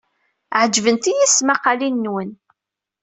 [0.61, 2.31] Ɛejbent-iyi tesmaqqalin-nwen.